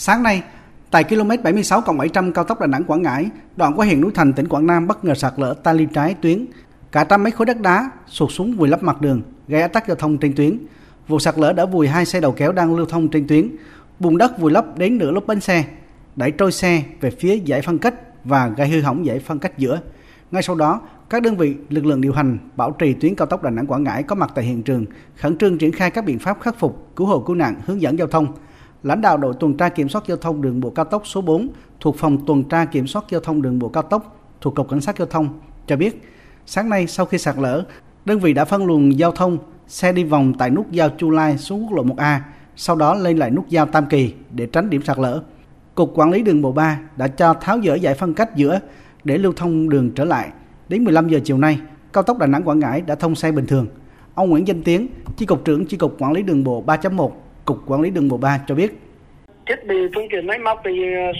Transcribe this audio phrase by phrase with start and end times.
[0.00, 0.42] Sáng nay,
[0.90, 4.32] tại km 76 700 cao tốc Đà Nẵng Quảng Ngãi, đoạn qua huyện núi Thành
[4.32, 6.46] tỉnh Quảng Nam bất ngờ sạt lở ta luy trái tuyến.
[6.92, 9.88] Cả trăm mấy khối đất đá sụt xuống vùi lấp mặt đường, gây ách tắc
[9.88, 10.58] giao thông trên tuyến.
[11.08, 13.48] Vụ sạt lở đã vùi hai xe đầu kéo đang lưu thông trên tuyến.
[13.98, 15.64] Bùn đất vùi lấp đến nửa lốp bánh xe,
[16.16, 17.94] đẩy trôi xe về phía giải phân cách
[18.24, 19.80] và gây hư hỏng giải phân cách giữa.
[20.30, 20.80] Ngay sau đó,
[21.10, 23.84] các đơn vị lực lượng điều hành bảo trì tuyến cao tốc Đà Nẵng Quảng
[23.84, 24.84] Ngãi có mặt tại hiện trường,
[25.16, 27.98] khẩn trương triển khai các biện pháp khắc phục, cứu hộ cứu nạn, hướng dẫn
[27.98, 28.26] giao thông.
[28.82, 31.48] Lãnh đạo đội tuần tra kiểm soát giao thông đường bộ cao tốc số 4
[31.80, 34.80] thuộc phòng tuần tra kiểm soát giao thông đường bộ cao tốc thuộc cục cảnh
[34.80, 35.28] sát giao thông
[35.66, 36.02] cho biết,
[36.46, 37.64] sáng nay sau khi sạt lở,
[38.04, 41.38] đơn vị đã phân luồng giao thông xe đi vòng tại nút giao Chu Lai
[41.38, 42.18] xuống quốc lộ 1A,
[42.56, 45.22] sau đó lên lại nút giao Tam Kỳ để tránh điểm sạt lở.
[45.74, 48.60] Cục Quản lý đường bộ 3 đã cho tháo dỡ giải phân cách giữa
[49.04, 50.28] để lưu thông đường trở lại.
[50.68, 51.60] Đến 15 giờ chiều nay,
[51.92, 53.66] cao tốc Đà Nẵng Quảng Ngãi đã thông xe bình thường.
[54.14, 57.10] Ông Nguyễn Danh Tiến, Chi cục trưởng Chi cục Quản lý đường bộ 3.1,
[57.48, 58.70] Cục Quản lý đường bộ 3 cho biết.
[59.46, 61.12] Thiết bị phương tiện máy móc thì ờ,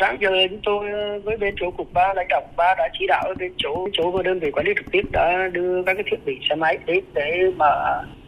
[0.00, 2.88] sáng giờ chúng tôi ờ, với bên chỗ cục ba lãnh đạo cục ba đã
[2.98, 5.94] chỉ đạo bên chỗ chỗ và đơn vị quản lý trực tiếp đã đưa các
[5.94, 7.66] cái thiết bị xe máy đến để mà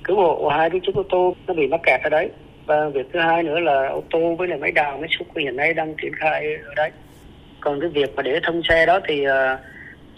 [0.04, 2.30] cứu hộ hai cái chiếc ô tô nó bị mắc kẹt ở đấy.
[2.66, 5.56] Và việc thứ hai nữa là ô tô với lại máy đào máy xúc hiện
[5.56, 6.90] nay đang triển khai ở đấy.
[7.60, 9.58] Còn cái việc mà để thông xe đó thì uh,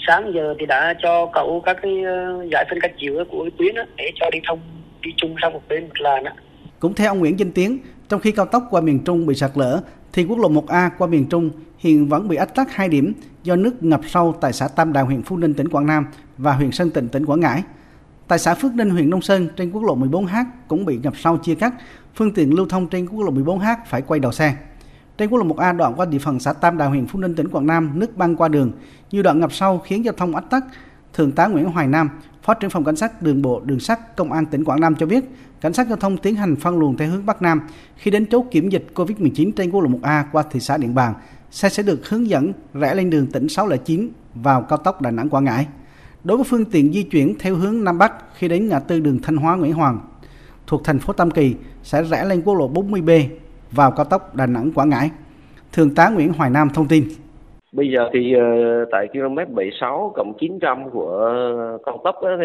[0.06, 3.52] sáng giờ thì đã cho cậu các cái uh, giải phân cách giữa của cái
[3.58, 4.60] tuyến đó, để cho đi thông
[5.02, 6.30] đi chung sang một bên một làn đó.
[6.80, 9.50] Cũng theo ông Nguyễn Danh Tiến, trong khi cao tốc qua miền Trung bị sạt
[9.54, 13.12] lở, thì quốc lộ 1A qua miền Trung hiện vẫn bị ách tắc hai điểm
[13.42, 16.06] do nước ngập sâu tại xã Tam Đào huyện Phú Ninh tỉnh Quảng Nam
[16.38, 17.62] và huyện Sơn Tịnh tỉnh Quảng Ngãi.
[18.28, 21.36] Tại xã Phước Ninh huyện Nông Sơn trên quốc lộ 14H cũng bị ngập sâu
[21.36, 21.74] chia cắt,
[22.14, 24.56] phương tiện lưu thông trên quốc lộ 14H phải quay đầu xe.
[25.18, 27.48] Trên quốc lộ 1A đoạn qua địa phận xã Tam Đào huyện Phú Ninh tỉnh
[27.48, 28.72] Quảng Nam nước băng qua đường,
[29.10, 30.64] nhiều đoạn ngập sâu khiến giao thông ách tắc.
[31.14, 32.10] Thượng tá Nguyễn Hoài Nam,
[32.48, 35.06] Phó trưởng phòng cảnh sát đường bộ đường sắt Công an tỉnh Quảng Nam cho
[35.06, 35.24] biết,
[35.60, 37.60] cảnh sát giao thông tiến hành phân luồng theo hướng Bắc Nam.
[37.96, 41.14] Khi đến chốt kiểm dịch COVID-19 trên quốc lộ 1A qua thị xã Điện Bàn,
[41.50, 45.28] xe sẽ được hướng dẫn rẽ lên đường tỉnh 609 vào cao tốc Đà Nẵng
[45.28, 45.66] Quảng Ngãi.
[46.24, 49.18] Đối với phương tiện di chuyển theo hướng Nam Bắc khi đến ngã tư đường
[49.22, 50.00] Thanh Hóa Nguyễn Hoàng
[50.66, 53.28] thuộc thành phố Tam Kỳ sẽ rẽ lên quốc lộ 40B
[53.72, 55.10] vào cao tốc Đà Nẵng Quảng Ngãi.
[55.72, 57.08] Thượng tá Nguyễn Hoài Nam thông tin.
[57.78, 58.44] Bây giờ thì ờ,
[58.90, 61.32] tại km 76 cộng 900 của
[61.86, 62.36] cao tốc đó,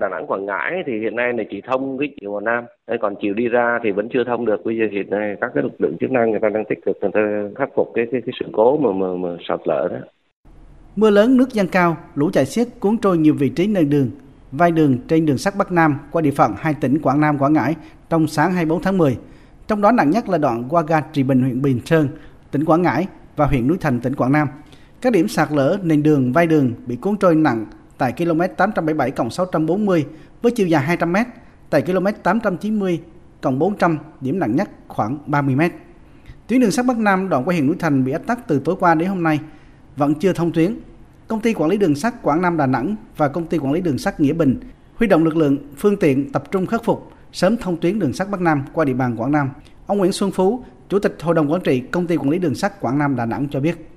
[0.00, 2.64] Đà Nẵng Quảng Ngãi thì hiện nay là chỉ thông cái chiều vào Nam.
[3.00, 4.64] Còn chiều đi ra thì vẫn chưa thông được.
[4.64, 6.98] Bây giờ hiện nay các cái lực lượng chức năng người ta đang tích cực
[7.00, 7.20] người ta
[7.56, 9.98] khắc phục cái cái, cái sự cố mà mà, mà sạt lở đó.
[10.96, 14.10] Mưa lớn nước dâng cao, lũ chảy xiết cuốn trôi nhiều vị trí nền đường,
[14.52, 17.52] vai đường trên đường sắt Bắc Nam qua địa phận hai tỉnh Quảng Nam Quảng
[17.52, 17.74] Ngãi
[18.10, 19.16] trong sáng 24 tháng 10.
[19.68, 22.08] Trong đó nặng nhất là đoạn qua ga Trì Bình huyện Bình Sơn,
[22.50, 24.48] tỉnh Quảng Ngãi và huyện Núi Thành tỉnh Quảng Nam.
[25.00, 27.66] Các điểm sạt lở nền đường vai đường bị cuốn trôi nặng
[27.98, 30.06] tại km 877 640
[30.42, 31.16] với chiều dài 200 m,
[31.70, 33.00] tại km 890
[33.42, 35.60] 400 điểm nặng nhất khoảng 30 m.
[36.46, 38.76] Tuyến đường sắt Bắc Nam đoạn qua huyện Núi Thành bị ách tắc từ tối
[38.80, 39.40] qua đến hôm nay
[39.96, 40.78] vẫn chưa thông tuyến.
[41.28, 43.80] Công ty quản lý đường sắt Quảng Nam Đà Nẵng và công ty quản lý
[43.80, 44.60] đường sắt Nghĩa Bình
[44.94, 48.30] huy động lực lượng, phương tiện tập trung khắc phục sớm thông tuyến đường sắt
[48.30, 49.50] Bắc Nam qua địa bàn Quảng Nam.
[49.86, 52.54] Ông Nguyễn Xuân Phú, Chủ tịch Hội đồng Quản trị Công ty Quản lý Đường
[52.54, 53.89] sắt Quảng Nam Đà Nẵng cho biết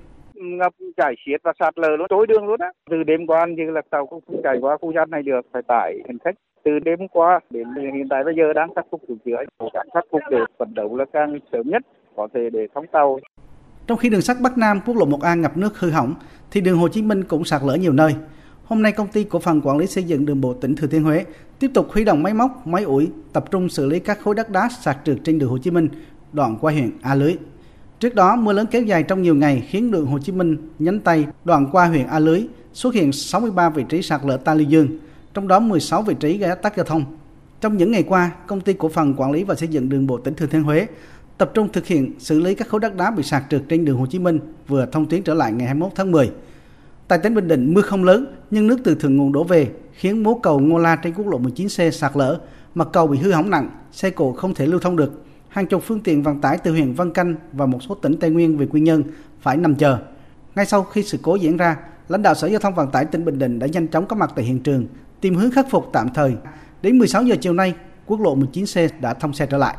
[0.44, 2.70] ngập chảy xiết và sạt lở luôn trôi đường luôn á.
[2.90, 5.98] Từ đêm qua như là tàu không chạy qua khu gian này được phải tải
[6.06, 6.34] hành khách.
[6.64, 9.86] Từ đêm qua đến hiện tại bây giờ đang khắc phục sửa chữa cố gắng
[9.94, 11.82] khắc phục để phấn đấu là càng sớm nhất
[12.16, 13.18] có thể để thông tàu.
[13.86, 16.14] Trong khi đường sắt Bắc Nam quốc lộ 1A ngập nước hư hỏng
[16.50, 18.14] thì đường Hồ Chí Minh cũng sạt lở nhiều nơi.
[18.64, 21.02] Hôm nay công ty cổ phần quản lý xây dựng đường bộ tỉnh Thừa Thiên
[21.02, 21.24] Huế
[21.60, 24.50] tiếp tục huy động máy móc, máy ủi tập trung xử lý các khối đất
[24.50, 25.88] đá sạt trượt trên đường Hồ Chí Minh
[26.32, 27.36] đoạn qua huyện A Lưới.
[28.00, 31.00] Trước đó, mưa lớn kéo dài trong nhiều ngày khiến đường Hồ Chí Minh nhánh
[31.00, 34.68] Tây đoạn qua huyện A Lưới xuất hiện 63 vị trí sạt lở ta lưu
[34.68, 34.88] dương,
[35.34, 37.04] trong đó 16 vị trí gây ách tắc giao thông.
[37.60, 40.18] Trong những ngày qua, công ty cổ phần quản lý và xây dựng đường bộ
[40.18, 40.86] tỉnh Thừa Thiên Huế
[41.38, 43.98] tập trung thực hiện xử lý các khối đất đá bị sạt trượt trên đường
[43.98, 46.30] Hồ Chí Minh vừa thông tuyến trở lại ngày 21 tháng 10.
[47.08, 50.22] Tại tỉnh Bình Định, mưa không lớn nhưng nước từ thượng nguồn đổ về khiến
[50.22, 52.40] mố cầu Ngô La trên quốc lộ 19C sạt lở,
[52.74, 55.24] mặt cầu bị hư hỏng nặng, xe cộ không thể lưu thông được
[55.54, 58.30] hàng chục phương tiện vận tải từ huyện Văn Canh và một số tỉnh Tây
[58.30, 59.02] Nguyên về Quy Nhơn
[59.40, 59.98] phải nằm chờ.
[60.54, 61.76] Ngay sau khi sự cố diễn ra,
[62.08, 64.32] lãnh đạo Sở Giao thông Vận tải tỉnh Bình Định đã nhanh chóng có mặt
[64.36, 64.86] tại hiện trường,
[65.20, 66.36] tìm hướng khắc phục tạm thời.
[66.82, 67.74] Đến 16 giờ chiều nay,
[68.06, 69.72] quốc lộ 19C đã thông xe trở lại.